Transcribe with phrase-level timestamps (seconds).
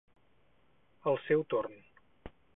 [1.11, 1.79] Al seu torn.